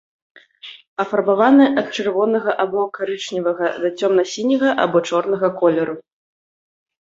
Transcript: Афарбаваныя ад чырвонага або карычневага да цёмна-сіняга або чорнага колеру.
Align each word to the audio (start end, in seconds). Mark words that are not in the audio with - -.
Афарбаваныя 1.01 1.67
ад 1.81 1.87
чырвонага 1.97 2.51
або 2.63 2.81
карычневага 2.97 3.67
да 3.85 3.93
цёмна-сіняга 4.01 4.69
або 4.87 4.97
чорнага 5.13 5.47
колеру. 5.61 5.95